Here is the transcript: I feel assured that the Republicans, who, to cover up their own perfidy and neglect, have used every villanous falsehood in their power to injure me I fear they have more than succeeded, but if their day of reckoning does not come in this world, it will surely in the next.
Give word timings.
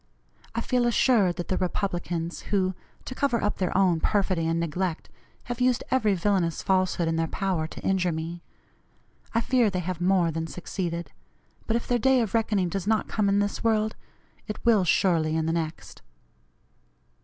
I 0.55 0.61
feel 0.61 0.87
assured 0.87 1.35
that 1.35 1.47
the 1.49 1.59
Republicans, 1.59 2.39
who, 2.49 2.73
to 3.05 3.13
cover 3.13 3.43
up 3.43 3.59
their 3.59 3.77
own 3.77 3.99
perfidy 3.99 4.47
and 4.47 4.59
neglect, 4.59 5.09
have 5.43 5.61
used 5.61 5.83
every 5.91 6.15
villanous 6.15 6.63
falsehood 6.63 7.07
in 7.07 7.17
their 7.17 7.27
power 7.27 7.67
to 7.67 7.79
injure 7.81 8.11
me 8.11 8.41
I 9.35 9.41
fear 9.41 9.69
they 9.69 9.77
have 9.77 10.01
more 10.01 10.31
than 10.31 10.47
succeeded, 10.47 11.11
but 11.67 11.75
if 11.75 11.87
their 11.87 11.99
day 11.99 12.19
of 12.21 12.33
reckoning 12.33 12.67
does 12.67 12.87
not 12.87 13.07
come 13.09 13.29
in 13.29 13.37
this 13.37 13.63
world, 13.63 13.95
it 14.47 14.57
will 14.65 14.83
surely 14.83 15.35
in 15.35 15.45
the 15.45 15.53
next. 15.53 16.01